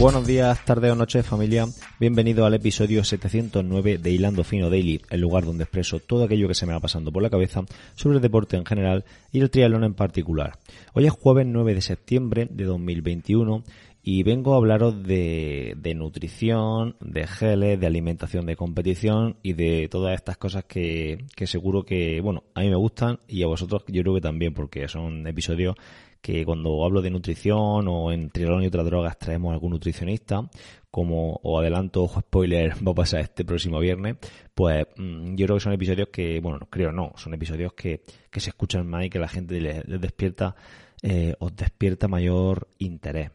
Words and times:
Buenos 0.00 0.26
días, 0.26 0.64
tarde 0.64 0.90
o 0.90 0.94
noche 0.94 1.22
familia. 1.22 1.66
Bienvenido 1.98 2.46
al 2.46 2.54
episodio 2.54 3.04
709 3.04 3.98
de 3.98 4.10
Hilando 4.10 4.44
Fino 4.44 4.70
Daily, 4.70 5.02
el 5.10 5.20
lugar 5.20 5.44
donde 5.44 5.64
expreso 5.64 6.00
todo 6.00 6.24
aquello 6.24 6.48
que 6.48 6.54
se 6.54 6.64
me 6.64 6.72
va 6.72 6.80
pasando 6.80 7.12
por 7.12 7.22
la 7.22 7.28
cabeza 7.28 7.64
sobre 7.96 8.16
el 8.16 8.22
deporte 8.22 8.56
en 8.56 8.64
general 8.64 9.04
y 9.30 9.40
el 9.40 9.50
triatlón 9.50 9.84
en 9.84 9.92
particular. 9.92 10.56
Hoy 10.94 11.04
es 11.04 11.12
jueves 11.12 11.44
9 11.46 11.74
de 11.74 11.82
septiembre 11.82 12.48
de 12.50 12.64
2021 12.64 13.62
y 14.02 14.22
vengo 14.22 14.54
a 14.54 14.56
hablaros 14.56 15.02
de, 15.02 15.74
de, 15.76 15.94
nutrición, 15.94 16.96
de 17.00 17.26
geles, 17.26 17.78
de 17.78 17.86
alimentación 17.86 18.46
de 18.46 18.56
competición 18.56 19.36
y 19.42 19.52
de 19.52 19.88
todas 19.88 20.14
estas 20.14 20.36
cosas 20.38 20.64
que, 20.64 21.26
que 21.36 21.46
seguro 21.46 21.84
que, 21.84 22.20
bueno, 22.20 22.44
a 22.54 22.60
mí 22.60 22.70
me 22.70 22.76
gustan 22.76 23.18
y 23.28 23.42
a 23.42 23.46
vosotros 23.46 23.84
yo 23.88 24.02
creo 24.02 24.14
que 24.14 24.20
también 24.20 24.54
porque 24.54 24.88
son 24.88 25.26
episodios 25.26 25.76
que 26.20 26.44
cuando 26.44 26.84
hablo 26.84 27.00
de 27.02 27.10
nutrición 27.10 27.88
o 27.88 28.12
en 28.12 28.30
triatlón 28.30 28.62
y 28.62 28.66
otras 28.66 28.84
drogas 28.84 29.18
traemos 29.18 29.50
a 29.50 29.54
algún 29.54 29.70
nutricionista, 29.70 30.48
como 30.90 31.40
os 31.42 31.60
adelanto, 31.60 32.02
ojo 32.02 32.20
spoiler, 32.20 32.74
va 32.86 32.92
a 32.92 32.94
pasar 32.94 33.20
este 33.20 33.44
próximo 33.44 33.78
viernes, 33.80 34.16
pues 34.54 34.86
mm, 34.96 35.34
yo 35.34 35.46
creo 35.46 35.56
que 35.56 35.64
son 35.64 35.72
episodios 35.72 36.08
que, 36.08 36.40
bueno, 36.40 36.58
no 36.58 36.66
creo 36.66 36.92
no, 36.92 37.12
son 37.16 37.34
episodios 37.34 37.72
que, 37.74 38.02
que 38.30 38.40
se 38.40 38.50
escuchan 38.50 38.86
más 38.86 39.04
y 39.04 39.10
que 39.10 39.18
la 39.18 39.28
gente 39.28 39.60
les, 39.60 39.82
despierta, 40.00 40.54
eh, 41.02 41.34
os 41.38 41.54
despierta 41.54 42.08
mayor 42.08 42.68
interés. 42.78 43.30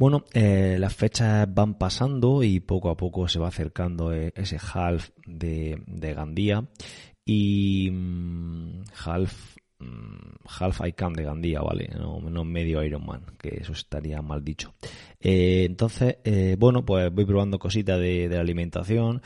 Bueno, 0.00 0.24
eh, 0.32 0.78
las 0.78 0.94
fechas 0.94 1.46
van 1.52 1.74
pasando 1.74 2.42
y 2.42 2.60
poco 2.60 2.88
a 2.88 2.96
poco 2.96 3.28
se 3.28 3.38
va 3.38 3.48
acercando 3.48 4.14
eh, 4.14 4.32
ese 4.34 4.56
half 4.72 5.10
de, 5.26 5.82
de 5.86 6.14
Gandía 6.14 6.64
y 7.22 7.90
mmm, 7.90 8.82
half 9.04 9.58
Mm, 9.80 10.44
half 10.44 10.80
Icam 10.86 11.14
de 11.14 11.24
Gandía, 11.24 11.62
¿vale? 11.62 11.88
No, 11.96 12.20
no, 12.20 12.44
medio 12.44 12.82
Ironman, 12.82 13.24
que 13.38 13.60
eso 13.62 13.72
estaría 13.72 14.20
mal 14.20 14.44
dicho. 14.44 14.74
Eh, 15.18 15.64
entonces, 15.66 16.16
bueno, 16.58 16.84
pues 16.84 17.10
voy 17.10 17.24
probando 17.24 17.58
cositas 17.58 17.98
de, 17.98 18.28
la 18.28 18.40
alimentación. 18.40 19.22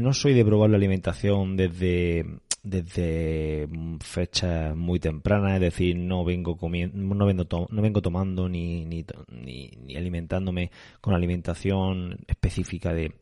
No 0.00 0.12
soy 0.12 0.34
de 0.34 0.44
probar 0.44 0.70
la 0.70 0.76
alimentación 0.76 1.56
desde 1.56 2.24
desde 2.64 3.68
fechas 4.00 4.74
muy 4.74 4.98
tempranas, 4.98 5.54
es 5.56 5.60
decir, 5.60 5.96
no 5.96 6.24
vengo 6.24 6.56
comiendo, 6.56 6.96
no 7.14 7.26
vengo, 7.26 7.44
no 7.70 7.82
vengo 7.82 8.00
tomando 8.00 8.48
ni, 8.48 8.86
ni, 8.86 9.04
ni, 9.28 9.70
ni 9.84 9.96
alimentándome 9.96 10.70
con 11.02 11.14
alimentación 11.14 12.18
específica 12.26 12.94
de, 12.94 13.12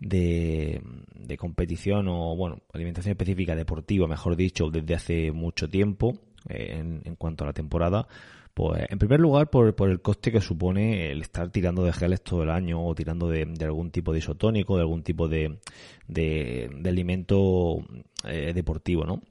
de, 0.00 0.82
de, 1.14 1.36
competición 1.36 2.08
o, 2.08 2.34
bueno, 2.34 2.58
alimentación 2.72 3.12
específica 3.12 3.54
deportiva, 3.54 4.08
mejor 4.08 4.34
dicho, 4.34 4.68
desde 4.68 4.94
hace 4.94 5.30
mucho 5.30 5.68
tiempo 5.70 6.18
eh, 6.48 7.00
en, 7.04 7.14
cuanto 7.14 7.44
a 7.44 7.46
la 7.46 7.52
temporada. 7.52 8.08
Pues, 8.54 8.84
en 8.90 8.98
primer 8.98 9.18
lugar, 9.20 9.48
por, 9.48 9.74
por, 9.74 9.90
el 9.90 10.02
coste 10.02 10.30
que 10.30 10.40
supone 10.42 11.10
el 11.10 11.22
estar 11.22 11.50
tirando 11.50 11.84
de 11.84 11.92
geles 11.92 12.22
todo 12.22 12.42
el 12.42 12.50
año 12.50 12.84
o 12.84 12.94
tirando 12.94 13.28
de, 13.28 13.46
algún 13.62 13.90
tipo 13.90 14.12
de 14.12 14.18
isotónico, 14.18 14.76
de 14.76 14.82
algún 14.82 15.02
tipo 15.02 15.26
de, 15.26 15.58
de, 16.06 16.70
de 16.74 16.90
alimento 16.90 17.78
eh, 18.24 18.52
deportivo, 18.54 19.04
¿no? 19.04 19.22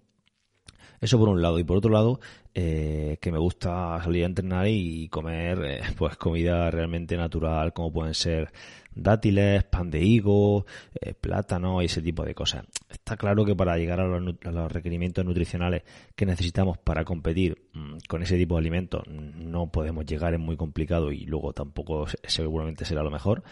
Eso 1.02 1.18
por 1.18 1.30
un 1.30 1.42
lado. 1.42 1.60
Y 1.60 1.64
por 1.64 1.78
otro 1.78 1.92
lado, 1.92 2.20
eh, 2.54 3.18
que 3.20 3.32
me 3.32 3.40
gusta 3.40 4.00
salir 4.04 4.24
a 4.24 4.28
entrenar 4.28 4.68
y 4.68 5.08
comer 5.10 5.64
eh, 5.66 5.82
pues 5.98 6.16
comida 6.18 6.70
realmente 6.70 7.18
natural, 7.18 7.74
como 7.74 7.92
pueden 7.92 8.14
ser 8.14 8.52
dátiles, 8.94 9.64
pan 9.64 9.90
de 9.90 10.02
higo, 10.04 10.66
eh, 11.00 11.14
plátano 11.14 11.82
y 11.82 11.86
ese 11.86 12.02
tipo 12.02 12.24
de 12.24 12.36
cosas. 12.36 12.66
Está 12.92 13.18
claro 13.18 13.46
que 13.46 13.56
para 13.56 13.78
llegar 13.78 14.00
a 14.00 14.08
los, 14.08 14.72
requerimientos 14.72 15.26
nutricionales 15.26 15.84
que 16.16 16.26
necesitamos 16.26 16.78
para 16.78 17.04
competir 17.06 17.70
mmm, 17.74 17.98
con 18.08 18.22
ese 18.22 18.38
tipo 18.38 18.56
de 18.56 18.60
alimentos 18.60 19.04
no 19.08 19.72
podemos 19.72 20.06
llegar, 20.06 20.34
es 20.34 20.40
muy 20.40 20.58
complicado 20.58 21.12
y 21.12 21.26
luego 21.26 21.54
tampoco 21.54 22.06
seguramente 22.24 22.86
será 22.86 23.04
lo 23.04 23.12
mejor. 23.12 23.44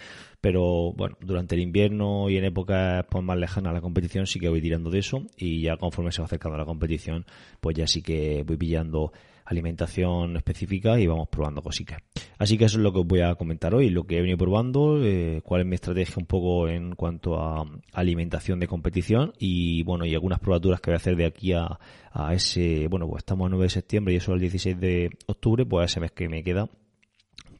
Pero 0.41 0.93
bueno, 0.93 1.17
durante 1.21 1.55
el 1.55 1.61
invierno 1.61 2.29
y 2.29 2.37
en 2.37 2.45
épocas 2.45 3.05
pues, 3.09 3.23
más 3.23 3.37
lejanas 3.37 3.71
a 3.71 3.73
la 3.73 3.81
competición 3.81 4.27
sí 4.27 4.39
que 4.39 4.49
voy 4.49 4.61
tirando 4.61 4.89
de 4.89 4.99
eso 4.99 5.23
y 5.37 5.61
ya 5.61 5.77
conforme 5.77 6.11
se 6.11 6.21
va 6.21 6.25
acercando 6.25 6.55
a 6.55 6.59
la 6.59 6.65
competición 6.65 7.25
pues 7.59 7.75
ya 7.75 7.87
sí 7.87 8.01
que 8.01 8.43
voy 8.45 8.57
pillando 8.57 9.11
alimentación 9.49 10.37
específica 10.37 10.99
y 10.99 11.07
vamos 11.07 11.27
probando 11.27 11.61
cositas. 11.61 12.01
Así 12.37 12.57
que 12.57 12.65
eso 12.65 12.77
es 12.77 12.83
lo 12.83 12.93
que 12.93 12.99
os 12.99 13.07
voy 13.07 13.21
a 13.21 13.35
comentar 13.35 13.73
hoy, 13.73 13.89
lo 13.89 14.05
que 14.05 14.17
he 14.17 14.21
venido 14.21 14.37
probando, 14.37 15.03
eh, 15.03 15.41
cuál 15.43 15.61
es 15.61 15.67
mi 15.67 15.75
estrategia 15.75 16.15
un 16.17 16.27
poco 16.27 16.69
en 16.69 16.95
cuanto 16.95 17.39
a 17.41 17.65
alimentación 17.93 18.59
de 18.59 18.67
competición 18.67 19.28
y 19.37 19.83
bueno, 19.83 20.05
y 20.05 20.13
algunas 20.13 20.39
probaturas 20.39 20.81
que 20.81 20.91
voy 20.91 20.95
a 20.95 20.97
hacer 20.97 21.15
de 21.15 21.25
aquí 21.25 21.53
a, 21.53 21.79
a 22.11 22.33
ese, 22.33 22.87
bueno, 22.87 23.07
pues 23.07 23.21
estamos 23.21 23.47
a 23.47 23.49
9 23.49 23.63
de 23.63 23.69
septiembre 23.69 24.13
y 24.13 24.17
eso 24.17 24.33
el 24.33 24.39
16 24.39 24.79
de 24.79 25.09
octubre, 25.27 25.65
pues 25.65 25.91
ese 25.91 25.99
mes 25.99 26.11
que 26.11 26.29
me 26.29 26.43
queda. 26.43 26.69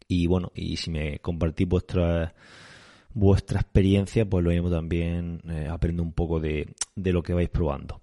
Y 0.08 0.28
bueno, 0.28 0.52
y 0.56 0.78
si 0.78 0.90
me 0.90 1.20
compartís 1.20 1.68
vuestra 1.68 2.34
vuestra 3.14 3.60
experiencia, 3.60 4.26
pues 4.28 4.44
lo 4.44 4.52
mismo 4.52 4.70
también 4.70 5.42
eh, 5.50 5.68
aprendo 5.70 6.04
un 6.04 6.14
poco 6.14 6.40
de, 6.40 6.74
de 6.96 7.14
lo 7.14 7.22
que 7.22 7.34
vais 7.34 7.50
probando. 7.50 8.02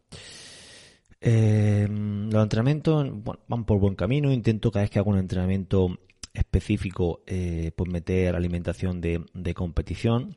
Eh, 1.20 1.86
los 1.88 2.42
entrenamientos 2.42 3.10
bueno, 3.10 3.40
van 3.48 3.64
por 3.64 3.80
buen 3.80 3.94
camino. 3.94 4.32
Intento 4.32 4.70
cada 4.70 4.82
vez 4.84 4.90
que 4.90 4.98
hago 4.98 5.10
un 5.10 5.18
entrenamiento 5.18 5.98
específico, 6.32 7.22
eh, 7.26 7.72
pues 7.74 7.90
meter 7.90 8.36
alimentación 8.36 9.00
de, 9.00 9.24
de, 9.32 9.54
competición. 9.54 10.36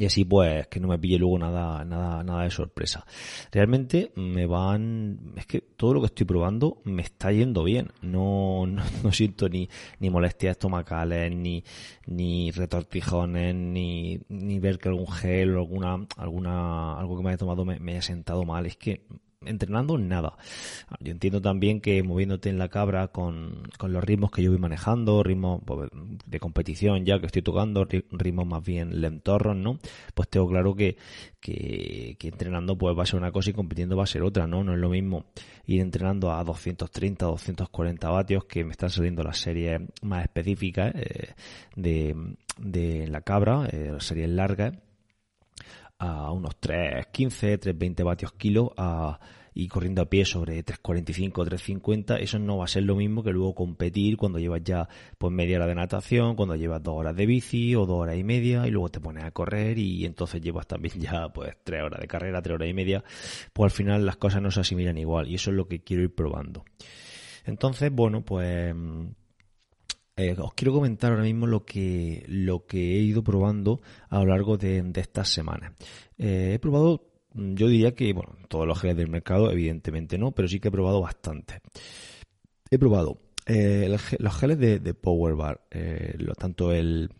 Y 0.00 0.06
así 0.06 0.24
pues 0.24 0.66
que 0.68 0.80
no 0.80 0.88
me 0.88 0.98
pille 0.98 1.18
luego 1.18 1.38
nada, 1.38 1.84
nada, 1.84 2.24
nada 2.24 2.44
de 2.44 2.50
sorpresa. 2.50 3.04
Realmente 3.52 4.12
me 4.16 4.46
van, 4.46 5.34
es 5.36 5.44
que 5.44 5.60
todo 5.60 5.92
lo 5.92 6.00
que 6.00 6.06
estoy 6.06 6.24
probando 6.24 6.80
me 6.84 7.02
está 7.02 7.30
yendo 7.32 7.64
bien. 7.64 7.92
No, 8.00 8.66
no, 8.66 8.82
no 9.02 9.12
siento 9.12 9.50
ni, 9.50 9.68
ni 9.98 10.08
molestias 10.08 10.52
estomacales, 10.52 11.30
ni, 11.36 11.62
ni 12.06 12.50
retortijones, 12.50 13.54
ni, 13.54 14.18
ni 14.30 14.58
ver 14.58 14.78
que 14.78 14.88
algún 14.88 15.06
gel 15.06 15.56
o 15.56 15.58
alguna, 15.58 16.06
alguna, 16.16 16.98
algo 16.98 17.18
que 17.18 17.22
me 17.22 17.28
haya 17.28 17.38
tomado 17.38 17.66
me, 17.66 17.78
me 17.78 17.92
haya 17.92 18.02
sentado 18.02 18.44
mal. 18.44 18.64
Es 18.64 18.78
que 18.78 19.02
entrenando 19.46 19.96
nada. 19.96 20.36
Yo 21.00 21.12
entiendo 21.12 21.40
también 21.40 21.80
que 21.80 22.02
moviéndote 22.02 22.50
en 22.50 22.58
la 22.58 22.68
cabra 22.68 23.08
con, 23.08 23.62
con 23.78 23.90
los 23.92 24.04
ritmos 24.04 24.30
que 24.30 24.42
yo 24.42 24.50
voy 24.50 24.60
manejando, 24.60 25.22
ritmos 25.22 25.62
pues, 25.64 25.88
de 26.26 26.40
competición 26.40 27.06
ya 27.06 27.18
que 27.20 27.26
estoy 27.26 27.40
tocando, 27.40 27.86
ritmos 28.10 28.46
más 28.46 28.62
bien 28.62 29.00
lentorros, 29.00 29.56
¿no? 29.56 29.78
Pues 30.14 30.28
tengo 30.28 30.46
claro 30.46 30.74
que, 30.74 30.98
que, 31.40 32.16
entrenando 32.20 32.76
pues 32.76 32.96
va 32.96 33.04
a 33.04 33.06
ser 33.06 33.18
una 33.18 33.32
cosa 33.32 33.48
y 33.50 33.54
compitiendo 33.54 33.96
va 33.96 34.04
a 34.04 34.06
ser 34.06 34.22
otra, 34.22 34.46
¿no? 34.46 34.62
No 34.62 34.74
es 34.74 34.78
lo 34.78 34.90
mismo 34.90 35.24
ir 35.64 35.80
entrenando 35.80 36.32
a 36.32 36.44
230, 36.44 37.24
240 37.24 38.10
vatios 38.10 38.44
que 38.44 38.62
me 38.64 38.72
están 38.72 38.90
saliendo 38.90 39.22
las 39.22 39.38
series 39.38 39.80
más 40.02 40.24
específicas 40.24 40.92
eh, 40.94 41.32
de, 41.76 42.14
de 42.58 43.08
la 43.08 43.22
cabra, 43.22 43.66
eh, 43.72 43.90
las 43.92 44.04
series 44.04 44.28
largas 44.28 44.74
a 46.00 46.32
unos 46.32 46.58
3.15, 46.60 47.60
3.20 47.60 48.04
vatios 48.04 48.32
kilo 48.32 48.72
a, 48.76 49.20
y 49.52 49.68
corriendo 49.68 50.00
a 50.00 50.08
pie 50.08 50.24
sobre 50.24 50.64
3.45, 50.64 51.30
3.50, 51.30 52.18
eso 52.20 52.38
no 52.38 52.56
va 52.56 52.64
a 52.64 52.68
ser 52.68 52.84
lo 52.84 52.96
mismo 52.96 53.22
que 53.22 53.32
luego 53.32 53.54
competir 53.54 54.16
cuando 54.16 54.38
llevas 54.38 54.62
ya 54.64 54.88
pues 55.18 55.30
media 55.30 55.58
hora 55.58 55.66
de 55.66 55.74
natación, 55.74 56.36
cuando 56.36 56.56
llevas 56.56 56.82
dos 56.82 56.94
horas 56.94 57.14
de 57.14 57.26
bici 57.26 57.74
o 57.74 57.84
dos 57.84 57.98
horas 58.00 58.16
y 58.16 58.24
media 58.24 58.66
y 58.66 58.70
luego 58.70 58.88
te 58.88 58.98
pones 58.98 59.24
a 59.24 59.30
correr 59.30 59.78
y 59.78 60.06
entonces 60.06 60.40
llevas 60.40 60.66
también 60.66 60.98
ya 60.98 61.28
pues 61.28 61.54
tres 61.62 61.82
horas 61.82 62.00
de 62.00 62.08
carrera, 62.08 62.40
tres 62.40 62.54
horas 62.54 62.68
y 62.70 62.74
media, 62.74 63.04
pues 63.52 63.70
al 63.70 63.76
final 63.76 64.06
las 64.06 64.16
cosas 64.16 64.40
no 64.40 64.50
se 64.50 64.60
asimilan 64.60 64.96
igual 64.96 65.28
y 65.28 65.34
eso 65.34 65.50
es 65.50 65.56
lo 65.56 65.68
que 65.68 65.80
quiero 65.80 66.02
ir 66.02 66.14
probando. 66.14 66.64
Entonces, 67.44 67.92
bueno, 67.92 68.24
pues 68.24 68.74
eh, 70.20 70.36
os 70.38 70.52
quiero 70.54 70.72
comentar 70.72 71.12
ahora 71.12 71.24
mismo 71.24 71.46
lo 71.46 71.64
que, 71.64 72.24
lo 72.28 72.66
que 72.66 72.96
he 72.96 73.00
ido 73.00 73.24
probando 73.24 73.80
a 74.08 74.18
lo 74.18 74.26
largo 74.26 74.58
de, 74.58 74.84
estas 74.96 75.28
semanas. 75.28 75.72
Eh, 76.18 76.52
he 76.54 76.58
probado, 76.58 77.08
yo 77.32 77.68
diría 77.68 77.94
que, 77.94 78.12
bueno, 78.12 78.36
todos 78.48 78.66
los 78.66 78.78
geles 78.78 78.96
del 78.96 79.08
mercado, 79.08 79.50
evidentemente 79.50 80.18
no, 80.18 80.32
pero 80.32 80.48
sí 80.48 80.60
que 80.60 80.68
he 80.68 80.72
probado 80.72 81.00
bastante. 81.00 81.60
He 82.70 82.78
probado 82.78 83.18
eh, 83.46 83.96
los 84.18 84.36
geles 84.36 84.58
de, 84.58 84.78
de 84.78 84.94
Power 84.94 85.34
Bar, 85.34 85.62
lo, 86.18 86.34
tanto 86.34 86.72
el, 86.72 87.10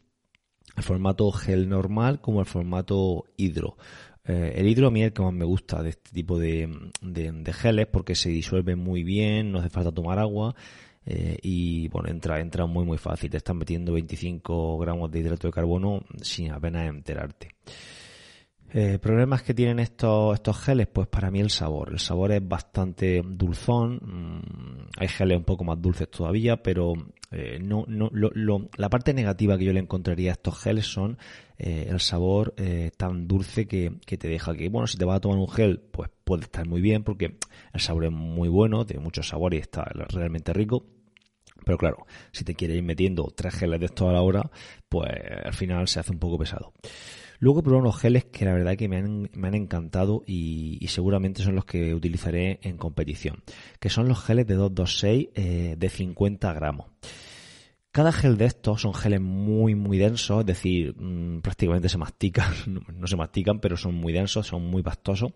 formato 0.76 1.30
gel 1.32 1.68
normal 1.68 2.20
como 2.20 2.40
el 2.40 2.46
formato 2.46 3.24
hidro. 3.36 3.76
El 4.24 4.68
hidro 4.68 4.88
a 4.88 4.90
mí 4.90 5.00
es 5.00 5.08
el 5.08 5.12
que 5.12 5.22
más 5.22 5.32
me 5.32 5.44
gusta 5.44 5.82
de 5.82 5.90
este 5.90 6.12
tipo 6.12 6.38
de, 6.38 6.68
de, 7.00 7.32
de 7.32 7.52
geles 7.52 7.88
porque 7.88 8.14
se 8.14 8.28
disuelve 8.28 8.76
muy 8.76 9.02
bien, 9.02 9.50
no 9.50 9.58
hace 9.58 9.70
falta 9.70 9.90
tomar 9.90 10.20
agua 10.20 10.54
eh, 11.06 11.38
y 11.42 11.88
bueno, 11.88 12.08
entra, 12.10 12.40
entra 12.40 12.66
muy 12.66 12.84
muy 12.84 12.98
fácil. 12.98 13.30
Te 13.30 13.38
están 13.38 13.58
metiendo 13.58 13.92
25 13.92 14.78
gramos 14.78 15.10
de 15.10 15.20
hidrato 15.20 15.48
de 15.48 15.52
carbono 15.52 16.02
sin 16.20 16.52
apenas 16.52 16.88
enterarte. 16.88 17.50
Eh, 18.72 19.00
problemas 19.00 19.42
que 19.42 19.52
tienen 19.52 19.80
estos, 19.80 20.34
estos 20.34 20.56
geles, 20.60 20.86
pues 20.86 21.08
para 21.08 21.30
mí 21.30 21.40
el 21.40 21.50
sabor. 21.50 21.90
El 21.90 21.98
sabor 21.98 22.32
es 22.32 22.46
bastante 22.46 23.22
dulzón. 23.24 23.96
Mm, 23.96 24.88
hay 24.96 25.08
geles 25.08 25.38
un 25.38 25.44
poco 25.44 25.64
más 25.64 25.80
dulces 25.80 26.08
todavía, 26.08 26.62
pero 26.62 26.92
eh, 27.32 27.60
no, 27.60 27.84
no, 27.86 28.10
lo, 28.12 28.30
lo, 28.34 28.68
la 28.76 28.88
parte 28.88 29.14
negativa 29.14 29.56
que 29.56 29.64
yo 29.64 29.72
le 29.72 29.78
encontraría 29.78 30.30
a 30.30 30.32
estos 30.32 30.58
geles 30.58 30.86
son 30.86 31.16
eh, 31.58 31.86
el 31.88 32.00
sabor 32.00 32.54
eh, 32.56 32.90
tan 32.96 33.28
dulce 33.28 33.68
que, 33.68 33.92
que, 34.04 34.18
te 34.18 34.28
deja. 34.28 34.54
Que 34.54 34.68
bueno, 34.68 34.88
si 34.88 34.98
te 34.98 35.04
vas 35.04 35.18
a 35.18 35.20
tomar 35.20 35.38
un 35.38 35.48
gel, 35.48 35.78
pues 35.78 36.10
puede 36.24 36.42
estar 36.42 36.66
muy 36.66 36.80
bien 36.80 37.04
porque 37.04 37.36
el 37.72 37.80
sabor 37.80 38.06
es 38.06 38.12
muy 38.12 38.48
bueno, 38.48 38.84
tiene 38.84 39.02
mucho 39.02 39.22
sabor 39.22 39.54
y 39.54 39.58
está 39.58 39.84
realmente 39.84 40.52
rico 40.52 40.84
Pero 41.64 41.78
claro, 41.78 42.06
si 42.32 42.42
te 42.44 42.54
quieres 42.54 42.78
ir 42.78 42.82
metiendo 42.82 43.32
tres 43.34 43.54
geles 43.54 43.78
de 43.78 43.86
esto 43.86 44.08
a 44.08 44.12
la 44.12 44.22
hora, 44.22 44.50
pues 44.88 45.10
al 45.44 45.54
final 45.54 45.86
se 45.86 46.00
hace 46.00 46.12
un 46.12 46.18
poco 46.18 46.38
pesado. 46.38 46.72
Luego 47.40 47.62
he 47.64 47.72
unos 47.72 47.96
geles 47.96 48.26
que 48.26 48.44
la 48.44 48.52
verdad 48.52 48.76
que 48.76 48.86
me 48.86 48.98
han, 48.98 49.30
me 49.32 49.48
han 49.48 49.54
encantado 49.54 50.22
y, 50.26 50.86
seguramente 50.88 51.42
son 51.42 51.54
los 51.54 51.64
que 51.64 51.94
utilizaré 51.94 52.60
en 52.62 52.76
competición, 52.76 53.42
que 53.80 53.88
son 53.88 54.08
los 54.08 54.22
geles 54.22 54.46
de 54.46 54.56
226 54.56 55.28
eh, 55.34 55.74
de 55.78 55.88
50 55.88 56.52
gramos. 56.52 56.88
Cada 57.92 58.12
gel 58.12 58.36
de 58.36 58.44
estos 58.44 58.82
son 58.82 58.92
geles 58.92 59.22
muy, 59.22 59.74
muy 59.74 59.96
densos, 59.96 60.40
es 60.40 60.46
decir, 60.46 60.94
mm, 60.96 61.40
prácticamente 61.40 61.88
se 61.88 61.96
mastican, 61.96 62.52
no, 62.94 63.06
se 63.06 63.16
mastican, 63.16 63.58
pero 63.58 63.78
son 63.78 63.94
muy 63.94 64.12
densos, 64.12 64.46
son 64.46 64.66
muy 64.66 64.82
pastosos, 64.82 65.32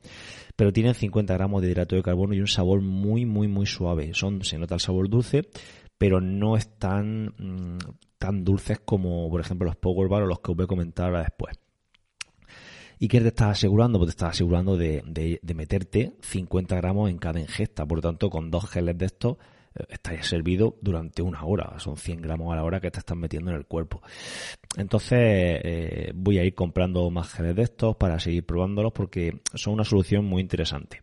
pero 0.54 0.74
tienen 0.74 0.94
50 0.94 1.32
gramos 1.32 1.62
de 1.62 1.70
hidrato 1.70 1.96
de 1.96 2.02
carbono 2.02 2.34
y 2.34 2.40
un 2.40 2.46
sabor 2.48 2.82
muy, 2.82 3.24
muy, 3.24 3.48
muy 3.48 3.64
suave. 3.64 4.12
Son, 4.12 4.44
se 4.44 4.58
nota 4.58 4.74
el 4.74 4.80
sabor 4.80 5.08
dulce, 5.08 5.48
pero 5.96 6.20
no 6.20 6.56
están 6.58 7.34
mm, 7.38 7.78
tan 8.18 8.44
dulces 8.44 8.78
como, 8.84 9.30
por 9.30 9.40
ejemplo, 9.40 9.66
los 9.66 9.76
Power 9.76 10.08
Bar 10.08 10.24
o 10.24 10.26
los 10.26 10.40
que 10.40 10.50
os 10.52 10.56
voy 10.56 10.64
a 10.64 10.68
comentar 10.68 11.06
ahora 11.06 11.20
después. 11.22 11.63
¿Y 12.98 13.08
qué 13.08 13.20
te 13.20 13.28
estás 13.28 13.50
asegurando? 13.58 13.98
Pues 13.98 14.08
te 14.08 14.12
estás 14.12 14.30
asegurando 14.30 14.76
de, 14.76 15.40
meterte 15.54 16.12
50 16.20 16.76
gramos 16.76 17.10
en 17.10 17.18
cada 17.18 17.40
ingesta. 17.40 17.86
Por 17.86 17.98
lo 17.98 18.02
tanto, 18.02 18.30
con 18.30 18.50
dos 18.50 18.68
geles 18.68 18.96
de 18.98 19.06
estos 19.06 19.36
estaría 19.88 20.22
servido 20.22 20.76
durante 20.80 21.22
una 21.22 21.44
hora. 21.44 21.78
Son 21.78 21.96
100 21.96 22.22
gramos 22.22 22.52
a 22.52 22.56
la 22.56 22.64
hora 22.64 22.80
que 22.80 22.90
te 22.90 23.00
están 23.00 23.18
metiendo 23.18 23.50
en 23.50 23.56
el 23.56 23.66
cuerpo. 23.66 24.00
Entonces 24.76 25.18
eh, 25.20 26.12
voy 26.14 26.38
a 26.38 26.44
ir 26.44 26.54
comprando 26.54 27.10
más 27.10 27.32
geles 27.32 27.56
de 27.56 27.62
estos 27.62 27.96
para 27.96 28.18
seguir 28.20 28.46
probándolos 28.46 28.92
porque 28.92 29.40
son 29.54 29.74
una 29.74 29.84
solución 29.84 30.24
muy 30.24 30.42
interesante. 30.42 31.02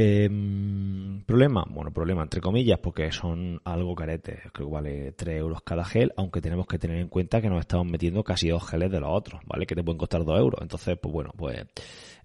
Em, 0.00 1.24
problema, 1.24 1.64
bueno, 1.68 1.90
problema 1.90 2.22
entre 2.22 2.40
comillas, 2.40 2.78
porque 2.78 3.10
son 3.10 3.60
algo 3.64 3.96
caretes, 3.96 4.38
creo 4.52 4.68
que 4.68 4.72
vale 4.72 5.10
3 5.10 5.38
euros 5.40 5.60
cada 5.62 5.84
gel, 5.84 6.12
aunque 6.16 6.40
tenemos 6.40 6.68
que 6.68 6.78
tener 6.78 6.98
en 6.98 7.08
cuenta 7.08 7.40
que 7.40 7.48
nos 7.48 7.58
estamos 7.58 7.84
metiendo 7.88 8.22
casi 8.22 8.48
dos 8.48 8.64
geles 8.64 8.92
de 8.92 9.00
los 9.00 9.10
otros, 9.12 9.40
¿vale? 9.44 9.66
Que 9.66 9.74
te 9.74 9.82
pueden 9.82 9.98
costar 9.98 10.24
2 10.24 10.38
euros. 10.38 10.62
Entonces, 10.62 10.96
pues 11.02 11.12
bueno, 11.12 11.32
pues 11.36 11.58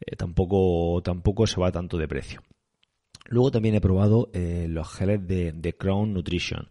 eh, 0.01 0.15
tampoco, 0.15 1.01
tampoco 1.01 1.47
se 1.47 1.59
va 1.59 1.71
tanto 1.71 1.97
de 1.97 2.07
precio. 2.07 2.41
Luego 3.25 3.51
también 3.51 3.75
he 3.75 3.81
probado 3.81 4.29
eh, 4.33 4.67
los 4.69 4.89
geles 4.89 5.25
de, 5.27 5.75
Crown 5.77 6.13
Nutrition. 6.13 6.67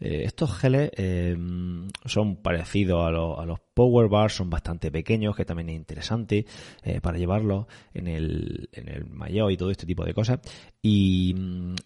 Eh, 0.00 0.22
estos 0.24 0.52
geles 0.56 0.90
eh, 0.96 1.36
son 2.04 2.36
parecidos 2.36 3.06
a, 3.06 3.10
los 3.46 3.60
Power 3.74 4.08
Bars, 4.08 4.34
son 4.34 4.50
bastante 4.50 4.90
pequeños, 4.90 5.34
que 5.34 5.44
también 5.44 5.70
es 5.70 5.76
interesante 5.76 6.44
para 7.00 7.16
llevarlos 7.16 7.66
en 7.94 8.06
el, 8.06 8.68
en 8.72 8.88
el 8.88 9.06
maillot 9.06 9.50
y 9.50 9.56
todo 9.56 9.70
este 9.70 9.86
tipo 9.86 10.04
de 10.04 10.12
cosas. 10.12 10.40
Y, 10.82 11.34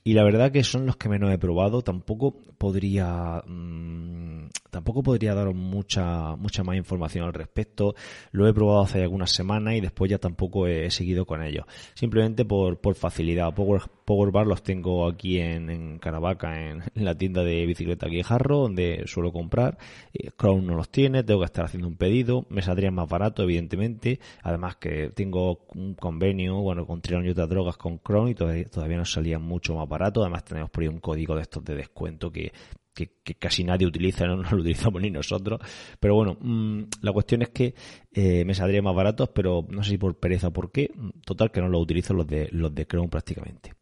la 0.04 0.24
verdad 0.24 0.50
que 0.50 0.64
son 0.64 0.86
los 0.86 0.96
que 0.96 1.08
menos 1.08 1.32
he 1.32 1.38
probado. 1.38 1.82
Tampoco 1.82 2.40
podría 2.58 3.42
mmm, 3.46 4.35
tampoco 4.70 5.02
podría 5.02 5.34
daros 5.34 5.54
mucha 5.54 6.36
mucha 6.36 6.62
más 6.62 6.76
información 6.76 7.24
al 7.24 7.32
respecto. 7.32 7.94
Lo 8.32 8.48
he 8.48 8.54
probado 8.54 8.82
hace 8.82 9.02
algunas 9.02 9.30
semanas 9.30 9.74
y 9.74 9.80
después 9.80 10.10
ya 10.10 10.18
tampoco 10.18 10.66
he, 10.66 10.90
seguido 10.90 11.26
con 11.26 11.42
ellos. 11.42 11.64
Simplemente 11.94 12.44
por, 12.44 12.78
por 12.80 12.94
facilidad. 12.94 13.54
Power, 13.54 13.82
Power 14.04 14.30
Bar 14.30 14.46
los 14.46 14.62
tengo 14.62 15.08
aquí 15.08 15.38
en, 15.38 15.70
en 15.70 15.98
Caravaca, 15.98 16.60
en, 16.60 16.82
la 16.94 17.16
tienda 17.16 17.42
de 17.42 17.66
bicicleta 17.66 18.06
Guijarro, 18.06 18.58
donde 18.58 19.04
suelo 19.06 19.32
comprar. 19.32 19.78
Eh, 20.12 20.30
Crown 20.36 20.66
no 20.66 20.76
los 20.76 20.90
tiene, 20.90 21.24
tengo 21.24 21.40
que 21.40 21.46
estar 21.46 21.64
haciendo 21.64 21.88
un 21.88 21.96
pedido. 21.96 22.46
Me 22.48 22.62
saldría 22.62 22.90
más 22.90 23.08
barato, 23.08 23.42
evidentemente. 23.42 24.20
Además 24.42 24.76
que 24.76 25.10
tengo 25.10 25.60
un 25.74 25.94
convenio, 25.94 26.56
bueno, 26.60 26.86
con 26.86 27.00
Trion 27.00 27.26
y 27.26 27.30
otras 27.30 27.48
drogas 27.48 27.76
con 27.76 27.98
Crown 27.98 28.28
y 28.28 28.34
todavía, 28.34 28.64
todavía 28.66 28.98
nos 28.98 29.12
salía 29.12 29.38
mucho 29.38 29.74
más 29.74 29.88
barato. 29.88 30.22
Además 30.22 30.44
tenemos 30.44 30.70
por 30.70 30.82
ahí 30.82 30.88
un 30.88 31.00
código 31.00 31.34
de 31.34 31.42
estos 31.42 31.64
de 31.64 31.74
descuento 31.74 32.30
que 32.30 32.52
que, 32.96 33.34
casi 33.34 33.62
nadie 33.62 33.86
utiliza, 33.86 34.26
¿no? 34.26 34.36
lo 34.42 34.56
utilizamos 34.56 35.00
ni 35.02 35.10
nosotros. 35.10 35.60
Pero 36.00 36.14
bueno, 36.14 36.36
mmm, 36.40 36.82
la 37.02 37.12
cuestión 37.12 37.42
es 37.42 37.50
que 37.50 37.74
eh, 38.12 38.44
me 38.44 38.54
saldría 38.54 38.82
más 38.82 38.94
baratos, 38.94 39.28
pero 39.34 39.66
no 39.68 39.82
sé 39.82 39.90
si 39.90 39.98
por 39.98 40.18
pereza 40.18 40.48
o 40.48 40.52
por 40.52 40.72
qué. 40.72 40.90
Total, 41.24 41.50
que 41.50 41.60
no 41.60 41.68
los 41.68 41.82
utilizo 41.82 42.14
los 42.14 42.26
de, 42.26 42.48
los 42.52 42.74
de 42.74 42.86
Chrome 42.86 43.08
prácticamente. 43.08 43.74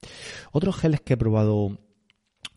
Otros 0.52 0.76
geles 0.76 1.00
que 1.00 1.14
he 1.14 1.16
probado 1.16 1.78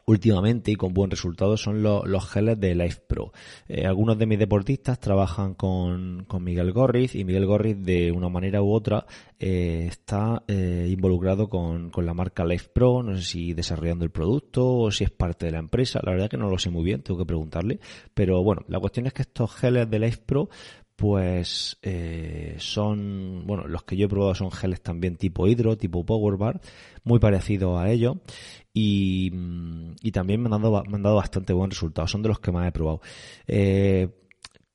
últimamente 0.07 0.71
y 0.71 0.75
con 0.75 0.93
buen 0.93 1.11
resultado 1.11 1.57
son 1.57 1.83
los 1.83 2.29
geles 2.29 2.59
de 2.59 2.73
Life 2.73 3.01
Pro. 3.07 3.33
Eh, 3.67 3.85
algunos 3.85 4.17
de 4.17 4.25
mis 4.25 4.39
deportistas 4.39 4.99
trabajan 4.99 5.53
con, 5.53 6.23
con, 6.27 6.43
Miguel 6.43 6.71
Gorriz 6.71 7.13
y 7.13 7.25
Miguel 7.25 7.45
Gorriz 7.45 7.77
de 7.77 8.13
una 8.13 8.29
manera 8.29 8.61
u 8.61 8.71
otra 8.71 9.05
eh, 9.37 9.85
está 9.89 10.43
eh, 10.47 10.87
involucrado 10.89 11.49
con, 11.49 11.89
con, 11.89 12.05
la 12.05 12.13
marca 12.13 12.45
Life 12.45 12.69
Pro, 12.73 13.03
no 13.03 13.17
sé 13.17 13.23
si 13.23 13.53
desarrollando 13.53 14.05
el 14.05 14.11
producto 14.11 14.65
o 14.65 14.91
si 14.91 15.03
es 15.03 15.11
parte 15.11 15.45
de 15.45 15.51
la 15.51 15.59
empresa, 15.59 15.99
la 16.01 16.13
verdad 16.13 16.29
que 16.29 16.37
no 16.37 16.49
lo 16.49 16.57
sé 16.57 16.69
muy 16.69 16.85
bien, 16.85 17.01
tengo 17.01 17.19
que 17.19 17.25
preguntarle, 17.25 17.81
pero 18.13 18.41
bueno, 18.41 18.63
la 18.69 18.79
cuestión 18.79 19.07
es 19.07 19.13
que 19.13 19.23
estos 19.23 19.53
geles 19.53 19.89
de 19.89 19.99
Life 19.99 20.21
Pro 20.25 20.49
pues 20.97 21.77
eh, 21.83 22.55
son, 22.57 23.45
bueno, 23.45 23.67
los 23.67 23.83
que 23.83 23.95
yo 23.95 24.07
he 24.07 24.09
probado 24.09 24.33
son 24.33 24.51
geles 24.51 24.81
también 24.81 25.15
tipo 25.15 25.47
hidro, 25.47 25.77
tipo 25.77 26.03
power 26.03 26.37
bar, 26.37 26.59
muy 27.03 27.19
parecidos 27.19 27.79
a 27.79 27.89
ellos 27.91 28.17
y, 28.73 29.31
y 30.01 30.11
también 30.11 30.41
me 30.41 30.53
han, 30.53 30.59
dado, 30.59 30.83
me 30.85 30.95
han 30.95 31.03
dado 31.03 31.17
bastante 31.17 31.53
buen 31.53 31.69
resultado, 31.69 32.07
son 32.07 32.23
de 32.23 32.29
los 32.29 32.39
que 32.39 32.51
más 32.51 32.67
he 32.67 32.71
probado. 32.71 33.01
Eh, 33.47 34.09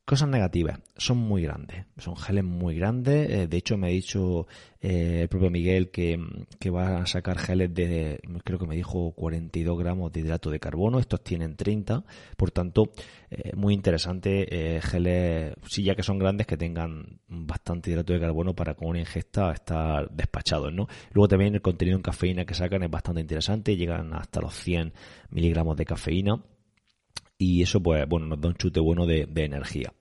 Cosas 0.05 0.27
negativas, 0.27 0.81
son 0.97 1.17
muy 1.17 1.43
grandes, 1.43 1.85
son 1.97 2.17
geles 2.17 2.43
muy 2.43 2.75
grandes, 2.75 3.29
eh, 3.29 3.47
de 3.47 3.55
hecho 3.55 3.77
me 3.77 3.87
ha 3.87 3.89
dicho 3.89 4.47
eh, 4.81 5.21
el 5.21 5.29
propio 5.29 5.49
Miguel 5.49 5.91
que, 5.91 6.19
que, 6.59 6.69
va 6.69 6.97
a 6.97 7.05
sacar 7.05 7.37
geles 7.37 7.73
de, 7.73 8.19
creo 8.43 8.59
que 8.59 8.67
me 8.67 8.75
dijo 8.75 9.13
42 9.13 9.79
gramos 9.79 10.11
de 10.11 10.19
hidrato 10.19 10.49
de 10.49 10.59
carbono, 10.59 10.99
estos 10.99 11.23
tienen 11.23 11.55
30, 11.55 12.03
por 12.35 12.51
tanto, 12.51 12.91
eh, 13.29 13.51
muy 13.55 13.73
interesante, 13.73 14.81
geles, 14.81 15.53
sí 15.69 15.83
ya 15.83 15.95
que 15.95 16.03
son 16.03 16.19
grandes, 16.19 16.47
que 16.47 16.57
tengan 16.57 17.21
bastante 17.29 17.89
hidrato 17.89 18.11
de 18.11 18.19
carbono 18.19 18.53
para 18.53 18.75
con 18.75 18.89
una 18.89 18.99
ingesta 18.99 19.53
estar 19.53 20.11
despachados, 20.11 20.73
¿no? 20.73 20.85
Luego 21.13 21.29
también 21.29 21.55
el 21.55 21.61
contenido 21.61 21.95
en 21.95 22.03
cafeína 22.03 22.43
que 22.43 22.55
sacan 22.55 22.83
es 22.83 22.91
bastante 22.91 23.21
interesante, 23.21 23.77
llegan 23.77 24.13
hasta 24.13 24.41
los 24.41 24.53
100 24.53 24.91
miligramos 25.29 25.77
de 25.77 25.85
cafeína 25.85 26.43
y 27.43 27.61
eso 27.61 27.81
pues 27.81 28.07
bueno 28.07 28.25
nos 28.25 28.39
da 28.39 28.47
un 28.47 28.55
chute 28.55 28.79
bueno 28.79 29.05
de, 29.05 29.27
energía. 29.35 29.93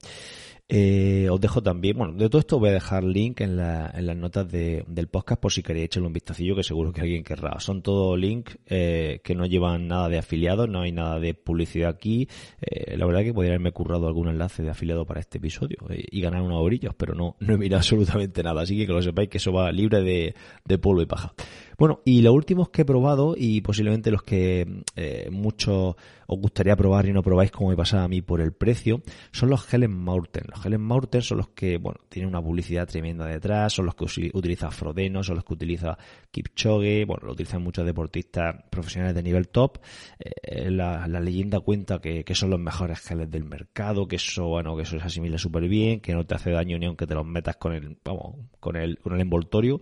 Eh, 0.75 1.29
os 1.29 1.39
dejo 1.39 1.63
también, 1.63 1.99
bueno, 1.99 2.15
de 2.15 2.31
todo 2.31 2.39
esto 2.39 2.59
voy 2.59 2.71
a 2.71 2.73
dejar 2.73 3.05
link 3.05 3.43
en, 3.43 3.57
la, 3.57 3.93
en 3.95 4.07
las 4.07 4.17
notas 4.17 4.51
de, 4.51 4.85
del 4.87 5.09
podcast 5.09 5.39
por 5.39 5.53
si 5.53 5.63
queréis 5.63 5.87
echarle 5.87 6.07
un 6.07 6.15
vistacillo 6.15 6.57
que 6.57 6.63
seguro 6.63 6.93
que 6.93 7.03
alguien 7.03 7.25
querrá. 7.25 7.59
Son 7.61 7.83
todos 7.83 8.19
links 8.19 8.57
eh, 8.67 9.21
que 9.23 9.35
no 9.35 9.45
llevan 9.45 9.87
nada 9.89 10.09
de 10.09 10.17
afiliados, 10.19 10.71
no 10.71 10.81
hay 10.81 10.93
nada 10.93 11.21
de 11.21 11.35
publicidad 11.35 11.91
aquí. 11.91 12.27
Eh, 12.63 12.97
la 12.97 13.05
verdad 13.05 13.23
que 13.23 13.35
podría 13.35 13.53
haberme 13.53 13.73
currado 13.73 14.07
algún 14.07 14.29
enlace 14.29 14.63
de 14.63 14.71
afiliado 14.71 15.05
para 15.05 15.21
este 15.21 15.37
episodio 15.39 15.77
y 15.91 16.21
ganar 16.23 16.41
unos 16.41 16.63
orillos, 16.63 16.95
pero 16.95 17.15
no, 17.15 17.37
no 17.41 17.55
he 17.55 17.59
mirado 17.59 17.79
absolutamente 17.81 18.43
nada. 18.43 18.63
Así 18.63 18.79
que 18.79 18.87
que 18.87 18.93
lo 18.93 19.03
sepáis 19.03 19.29
que 19.29 19.39
eso 19.39 19.53
va 19.53 19.71
libre 19.73 20.01
de, 20.01 20.35
de 20.65 20.79
polvo 20.79 21.03
y 21.03 21.07
paja. 21.07 21.35
Bueno, 21.79 22.01
y 22.05 22.23
los 22.23 22.35
últimos 22.35 22.71
que 22.71 22.83
he 22.83 22.85
probado 22.85 23.35
y 23.37 23.61
posiblemente 23.61 24.11
los 24.11 24.23
que 24.23 24.83
eh, 24.97 25.29
muchos 25.31 25.97
os 26.33 26.41
gustaría 26.41 26.77
probar 26.77 27.07
y 27.07 27.13
no 27.13 27.23
probáis 27.23 27.51
como 27.51 27.71
me 27.71 27.77
pasa 27.77 28.03
a 28.03 28.09
mí 28.09 28.23
por 28.23 28.41
el 28.41 28.53
precio, 28.53 29.03
son 29.33 29.51
los 29.51 29.73
Helen 29.73 29.93
Maurten. 29.93 30.45
Los 30.49 30.65
Helen 30.65 30.81
Maurten 30.81 31.23
son 31.23 31.39
los 31.39 31.49
que, 31.49 31.77
bueno, 31.77 32.01
tienen 32.09 32.29
una 32.29 32.43
publicidad 32.43 32.89
tremenda 32.89 33.27
detrás, 33.27 33.75
son 33.75 33.87
los 33.87 33.95
que 33.95 34.05
utiliza 34.33 34.71
Frodeno, 34.71 35.23
son 35.23 35.37
los 35.37 35.45
que 35.45 35.53
utiliza 35.53 35.99
Kipchoge, 36.31 37.05
bueno, 37.05 37.27
lo 37.27 37.33
utilizan 37.33 37.63
muchos 37.63 37.85
deportistas 37.85 38.57
profesionales 38.71 39.15
de 39.15 39.23
nivel 39.23 39.49
top. 39.49 39.79
Eh, 40.19 40.71
la, 40.71 41.07
leyenda 41.07 41.61
cuenta 41.61 42.01
que, 42.01 42.25
son 42.35 42.51
los 42.51 42.61
mejores 42.61 43.01
geles 43.01 43.31
del 43.31 43.45
mercado, 43.45 44.09
que 44.09 44.17
eso, 44.17 44.47
bueno, 44.47 44.75
que 44.75 44.83
eso 44.83 44.99
se 44.99 45.05
asimila 45.05 45.39
súper 45.39 45.69
bien, 45.69 46.01
que 46.01 46.15
no 46.15 46.25
te 46.25 46.35
hace 46.35 46.51
daño 46.51 46.79
ni 46.79 46.87
aunque 46.87 47.07
te 47.07 47.15
los 47.15 47.27
metas 47.27 47.57
con 47.57 47.75
el, 47.75 47.97
vamos, 48.03 48.37
con 48.59 48.77
el, 48.77 48.99
con 48.99 49.15
el 49.15 49.21
envoltorio. 49.21 49.81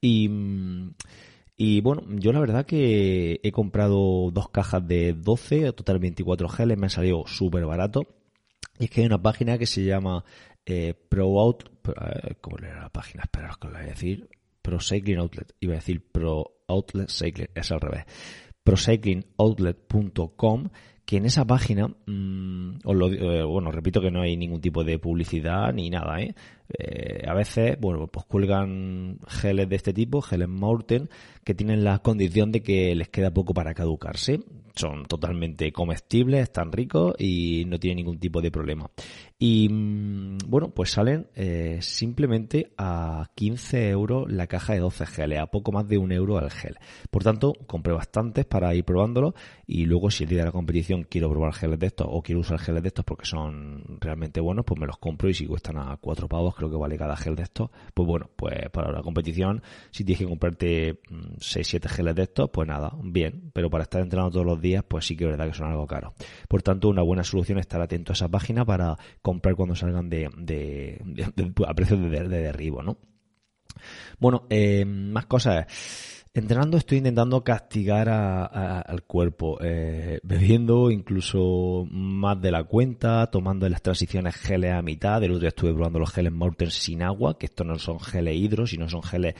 Y, 0.00 0.28
mm, 0.28 0.90
y 1.62 1.82
bueno, 1.82 2.04
yo 2.08 2.32
la 2.32 2.40
verdad 2.40 2.64
que 2.64 3.38
he 3.42 3.52
comprado 3.52 4.30
dos 4.30 4.48
cajas 4.48 4.88
de 4.88 5.12
12, 5.12 5.74
total 5.74 5.98
24 5.98 6.48
geles, 6.48 6.78
me 6.78 6.86
ha 6.86 6.88
salido 6.88 7.24
súper 7.26 7.66
barato. 7.66 8.06
Y 8.78 8.84
es 8.84 8.90
que 8.90 9.02
hay 9.02 9.06
una 9.06 9.20
página 9.20 9.58
que 9.58 9.66
se 9.66 9.84
llama 9.84 10.24
eh, 10.64 10.94
ProOut, 10.94 11.70
eh, 11.88 12.36
¿cómo 12.40 12.56
era 12.56 12.80
la 12.80 12.88
página? 12.88 13.24
Espera, 13.24 13.54
que 13.60 13.68
lo 13.68 13.74
voy 13.74 13.82
a 13.82 13.88
decir. 13.88 14.30
Pro 14.62 14.80
Cycling 14.80 15.18
Outlet. 15.18 15.54
Iba 15.60 15.74
a 15.74 15.76
decir 15.76 16.02
Pro 16.10 16.62
Outlet 16.66 17.10
Cycling, 17.10 17.50
es 17.54 17.70
al 17.70 17.82
revés. 17.82 18.06
ProCyclingOutlet.com 18.64 20.70
que 21.10 21.16
en 21.16 21.26
esa 21.26 21.44
página, 21.44 21.88
mmm, 22.06 22.78
os 22.84 22.94
lo, 22.94 23.08
eh, 23.08 23.42
bueno, 23.42 23.72
repito 23.72 24.00
que 24.00 24.12
no 24.12 24.22
hay 24.22 24.36
ningún 24.36 24.60
tipo 24.60 24.84
de 24.84 25.00
publicidad 25.00 25.72
ni 25.74 25.90
nada, 25.90 26.20
¿eh? 26.20 26.36
¿eh? 26.68 27.24
a 27.26 27.34
veces, 27.34 27.76
bueno, 27.80 28.06
pues 28.06 28.26
cuelgan 28.26 29.18
geles 29.26 29.68
de 29.68 29.74
este 29.74 29.92
tipo, 29.92 30.22
geles 30.22 30.46
Maurten, 30.46 31.10
que 31.42 31.52
tienen 31.52 31.82
la 31.82 31.98
condición 31.98 32.52
de 32.52 32.62
que 32.62 32.94
les 32.94 33.08
queda 33.08 33.32
poco 33.32 33.52
para 33.52 33.74
caducarse. 33.74 34.38
Son 34.74 35.06
totalmente 35.06 35.72
comestibles, 35.72 36.42
están 36.42 36.72
ricos 36.72 37.14
y 37.18 37.64
no 37.66 37.78
tienen 37.78 37.98
ningún 37.98 38.18
tipo 38.18 38.40
de 38.40 38.50
problema. 38.50 38.90
Y 39.38 39.68
mm, 39.70 40.38
bueno, 40.46 40.70
pues 40.70 40.90
salen 40.90 41.28
eh, 41.34 41.78
simplemente 41.80 42.72
a 42.76 43.30
15 43.34 43.88
euros 43.88 44.30
la 44.30 44.46
caja 44.46 44.74
de 44.74 44.80
12 44.80 45.06
geles, 45.06 45.40
a 45.40 45.46
poco 45.46 45.72
más 45.72 45.88
de 45.88 45.96
un 45.96 46.12
euro 46.12 46.38
al 46.38 46.50
gel. 46.50 46.76
Por 47.10 47.24
tanto, 47.24 47.54
compré 47.66 47.94
bastantes 47.94 48.44
para 48.44 48.74
ir 48.74 48.84
probándolo 48.84 49.34
y 49.66 49.86
luego 49.86 50.10
si 50.10 50.24
el 50.24 50.30
día 50.30 50.40
de 50.40 50.46
la 50.46 50.52
competición 50.52 51.06
quiero 51.08 51.30
probar 51.30 51.54
geles 51.54 51.78
de 51.78 51.86
estos 51.86 52.06
o 52.10 52.22
quiero 52.22 52.40
usar 52.40 52.58
geles 52.58 52.82
de 52.82 52.88
estos 52.88 53.04
porque 53.04 53.24
son 53.24 53.98
realmente 53.98 54.40
buenos, 54.40 54.64
pues 54.66 54.78
me 54.78 54.86
los 54.86 54.98
compro 54.98 55.30
y 55.30 55.34
si 55.34 55.46
cuestan 55.46 55.78
a 55.78 55.96
4 55.96 56.28
pavos, 56.28 56.54
creo 56.54 56.70
que 56.70 56.76
vale 56.76 56.98
cada 56.98 57.16
gel 57.16 57.34
de 57.34 57.44
estos, 57.44 57.70
pues 57.94 58.06
bueno, 58.06 58.28
pues 58.36 58.68
para 58.72 58.92
la 58.92 59.00
competición, 59.02 59.62
si 59.90 60.04
tienes 60.04 60.20
que 60.20 60.28
comprarte 60.28 61.00
6-7 61.02 61.86
mm, 61.86 61.88
geles 61.88 62.14
de 62.14 62.22
estos, 62.24 62.50
pues 62.50 62.68
nada, 62.68 62.92
bien, 63.02 63.50
pero 63.54 63.70
para 63.70 63.84
estar 63.84 64.02
entrenando 64.02 64.32
todos 64.32 64.46
los 64.46 64.59
días, 64.60 64.84
pues 64.86 65.06
sí 65.06 65.16
que 65.16 65.24
es 65.24 65.30
verdad 65.30 65.46
que 65.46 65.54
son 65.54 65.70
algo 65.70 65.86
caros. 65.86 66.14
Por 66.48 66.62
tanto, 66.62 66.88
una 66.88 67.02
buena 67.02 67.24
solución 67.24 67.58
es 67.58 67.62
estar 67.62 67.80
atento 67.80 68.12
a 68.12 68.14
esa 68.14 68.28
página 68.28 68.64
para 68.64 68.96
comprar 69.22 69.54
cuando 69.54 69.74
salgan 69.74 70.08
de, 70.08 70.26
a 71.66 71.74
precios 71.74 72.00
de, 72.00 72.28
derribo, 72.28 72.82
¿no? 72.82 72.98
Bueno, 74.18 74.46
eh, 74.50 74.84
más 74.84 75.26
cosas. 75.26 75.66
Entrenando 76.32 76.76
estoy 76.76 76.98
intentando 76.98 77.42
castigar 77.42 78.08
al 78.08 79.02
cuerpo, 79.02 79.58
eh, 79.60 80.20
bebiendo 80.22 80.92
incluso 80.92 81.88
más 81.90 82.40
de 82.40 82.52
la 82.52 82.62
cuenta, 82.62 83.28
tomando 83.32 83.68
las 83.68 83.82
transiciones 83.82 84.36
geles 84.36 84.72
a 84.72 84.80
mitad. 84.80 85.20
El 85.24 85.32
otro 85.32 85.40
día 85.40 85.48
estuve 85.48 85.74
probando 85.74 85.98
los 85.98 86.12
geles 86.12 86.32
Morten 86.32 86.70
sin 86.70 87.02
agua, 87.02 87.36
que 87.36 87.46
estos 87.46 87.66
no 87.66 87.76
son 87.80 87.98
geles 87.98 88.36
hidro, 88.36 88.64
sino 88.64 88.88
son 88.88 89.02
geles 89.02 89.34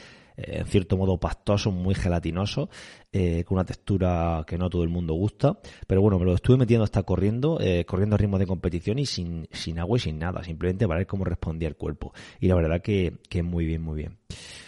en 0.46 0.66
cierto 0.66 0.96
modo 0.96 1.18
pastosos, 1.18 1.72
muy 1.72 1.94
gelatinosos, 1.94 2.68
eh, 3.12 3.44
con 3.44 3.56
una 3.56 3.64
textura 3.64 4.44
que 4.46 4.58
no 4.58 4.70
todo 4.70 4.82
el 4.82 4.88
mundo 4.88 5.14
gusta. 5.14 5.58
Pero 5.86 6.02
bueno, 6.02 6.18
me 6.18 6.24
lo 6.24 6.34
estuve 6.34 6.56
metiendo 6.56 6.84
hasta 6.84 7.02
corriendo, 7.02 7.58
eh, 7.60 7.84
corriendo 7.84 8.14
a 8.14 8.18
ritmo 8.18 8.38
de 8.38 8.46
competición 8.46 8.98
y 8.98 9.06
sin, 9.06 9.48
sin 9.50 9.78
agua 9.78 9.98
y 9.98 10.00
sin 10.00 10.18
nada, 10.18 10.44
simplemente 10.44 10.86
para 10.86 10.98
ver 10.98 11.06
cómo 11.06 11.24
respondía 11.24 11.68
el 11.68 11.76
cuerpo. 11.76 12.12
Y 12.40 12.48
la 12.48 12.54
verdad 12.54 12.80
que, 12.82 13.18
que 13.28 13.42
muy 13.42 13.66
bien, 13.66 13.82
muy 13.82 13.96
bien. 13.96 14.19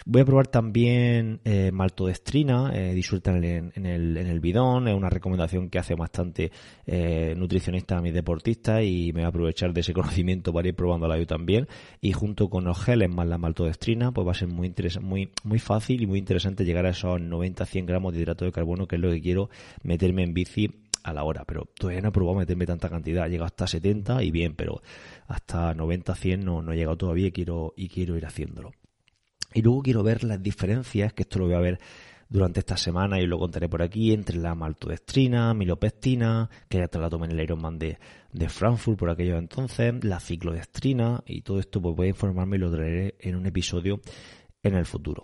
Voy 0.05 0.21
a 0.21 0.25
probar 0.25 0.47
también 0.47 1.39
eh, 1.45 1.71
maltodestrina, 1.71 2.71
eh, 2.73 2.93
disuelta 2.93 3.31
en 3.31 3.43
el, 3.43 3.71
en, 3.75 3.85
el, 3.85 4.17
en 4.17 4.27
el 4.27 4.39
bidón, 4.39 4.87
es 4.87 4.95
una 4.95 5.09
recomendación 5.09 5.69
que 5.69 5.79
hace 5.79 5.95
bastante 5.95 6.51
eh, 6.85 7.33
nutricionista 7.37 7.97
a 7.97 8.01
mis 8.01 8.13
deportistas 8.13 8.83
y 8.83 9.11
me 9.13 9.21
voy 9.21 9.23
a 9.23 9.27
aprovechar 9.27 9.73
de 9.73 9.81
ese 9.81 9.93
conocimiento 9.93 10.51
para 10.51 10.67
ir 10.67 10.75
probándola 10.75 11.17
yo 11.17 11.25
también. 11.25 11.67
Y 12.01 12.11
junto 12.11 12.49
con 12.49 12.65
los 12.65 12.79
geles 12.83 13.09
más 13.09 13.27
la 13.27 13.37
maltodestrina, 13.37 14.11
pues 14.11 14.27
va 14.27 14.31
a 14.31 14.35
ser 14.35 14.49
muy, 14.49 14.73
muy, 15.01 15.29
muy 15.43 15.59
fácil 15.59 16.01
y 16.01 16.07
muy 16.07 16.19
interesante 16.19 16.65
llegar 16.65 16.85
a 16.85 16.89
esos 16.89 17.21
90-100 17.21 17.85
gramos 17.85 18.13
de 18.13 18.19
hidrato 18.19 18.45
de 18.45 18.51
carbono, 18.51 18.87
que 18.87 18.97
es 18.97 19.01
lo 19.01 19.09
que 19.09 19.21
quiero 19.21 19.49
meterme 19.83 20.23
en 20.23 20.33
bici 20.33 20.69
a 21.03 21.13
la 21.13 21.23
hora, 21.23 21.43
pero 21.45 21.65
todavía 21.77 22.01
no 22.01 22.09
he 22.09 22.11
probado 22.11 22.39
meterme 22.39 22.65
tanta 22.65 22.89
cantidad. 22.89 23.27
He 23.27 23.29
llegado 23.29 23.45
hasta 23.45 23.67
70 23.67 24.23
y 24.23 24.31
bien, 24.31 24.55
pero 24.55 24.81
hasta 25.27 25.73
90, 25.73 26.15
100 26.15 26.45
no, 26.45 26.61
no 26.61 26.71
he 26.71 26.77
llegado 26.77 26.97
todavía 26.97 27.27
y 27.27 27.31
quiero, 27.31 27.73
y 27.75 27.89
quiero 27.89 28.17
ir 28.17 28.25
haciéndolo. 28.25 28.71
Y 29.53 29.61
luego 29.61 29.81
quiero 29.81 30.03
ver 30.03 30.23
las 30.23 30.41
diferencias, 30.41 31.13
que 31.13 31.23
esto 31.23 31.39
lo 31.39 31.45
voy 31.45 31.55
a 31.55 31.59
ver 31.59 31.79
durante 32.29 32.61
esta 32.61 32.77
semana 32.77 33.19
y 33.19 33.27
lo 33.27 33.37
contaré 33.37 33.69
por 33.69 33.83
aquí, 33.83 34.11
entre 34.11 34.37
la 34.37 34.55
maltodestrina, 34.55 35.53
milopestina, 35.53 36.49
que 36.67 36.79
ya 36.79 36.87
te 36.87 36.97
la 36.97 37.09
tomé 37.09 37.27
en 37.27 37.33
el 37.33 37.41
Ironman 37.41 37.77
de, 37.77 37.99
de 38.31 38.49
Frankfurt 38.49 38.97
por 38.97 39.11
aquello 39.11 39.37
entonces, 39.37 40.03
la 40.03 40.19
ciclodestrina 40.19 41.21
y 41.27 41.41
todo 41.41 41.59
esto 41.59 41.79
pues 41.79 41.95
voy 41.95 42.07
a 42.07 42.09
informarme 42.09 42.55
y 42.55 42.59
lo 42.59 42.71
traeré 42.71 43.15
en 43.19 43.35
un 43.35 43.45
episodio 43.45 44.01
en 44.63 44.75
el 44.75 44.85
futuro. 44.85 45.23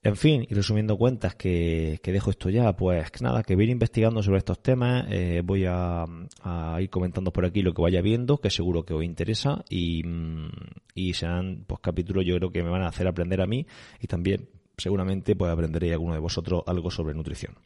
En 0.00 0.16
fin, 0.16 0.46
y 0.48 0.54
resumiendo 0.54 0.96
cuentas 0.96 1.34
que, 1.34 2.00
dejo 2.04 2.30
esto 2.30 2.50
ya, 2.50 2.72
pues 2.76 3.20
nada, 3.20 3.42
que 3.42 3.56
voy 3.56 3.64
a 3.64 3.66
ir 3.66 3.70
investigando 3.70 4.22
sobre 4.22 4.38
estos 4.38 4.62
temas, 4.62 5.06
eh, 5.10 5.42
voy 5.44 5.64
a, 5.66 6.04
ir 6.80 6.88
comentando 6.88 7.32
por 7.32 7.44
aquí 7.44 7.62
lo 7.62 7.74
que 7.74 7.82
vaya 7.82 8.00
viendo, 8.00 8.38
que 8.38 8.48
seguro 8.48 8.84
que 8.84 8.94
os 8.94 9.02
interesa, 9.02 9.64
y, 9.68 10.04
mm, 10.04 10.50
y 10.94 11.14
serán 11.14 11.64
pues 11.66 11.80
capítulos 11.80 12.24
yo 12.24 12.36
creo 12.36 12.50
que 12.50 12.62
me 12.62 12.70
van 12.70 12.82
a 12.82 12.88
hacer 12.88 13.08
aprender 13.08 13.40
a 13.40 13.46
mí 13.46 13.66
y 14.00 14.06
también 14.06 14.48
seguramente 14.76 15.34
pues 15.34 15.50
aprenderé 15.50 15.92
alguno 15.92 16.14
de 16.14 16.20
vosotros 16.20 16.62
algo 16.66 16.90
sobre 16.90 17.14
nutrición. 17.14 17.56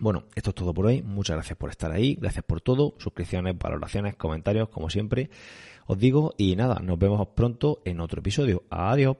Bueno, 0.00 0.24
esto 0.36 0.50
es 0.50 0.54
todo 0.54 0.72
por 0.72 0.86
hoy. 0.86 1.02
Muchas 1.02 1.36
gracias 1.36 1.58
por 1.58 1.70
estar 1.70 1.90
ahí. 1.90 2.16
Gracias 2.20 2.44
por 2.44 2.60
todo. 2.60 2.94
Suscripciones, 2.98 3.58
valoraciones, 3.58 4.14
comentarios, 4.14 4.68
como 4.68 4.90
siempre. 4.90 5.30
Os 5.86 5.98
digo, 5.98 6.34
y 6.38 6.54
nada, 6.54 6.80
nos 6.82 6.98
vemos 6.98 7.26
pronto 7.34 7.82
en 7.84 8.00
otro 8.00 8.20
episodio. 8.20 8.62
Adiós. 8.70 9.16